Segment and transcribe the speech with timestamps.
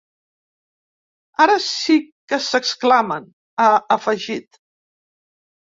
[1.45, 1.99] Ara sí
[2.33, 3.29] que s’exclamen,
[3.67, 4.61] ha afegit.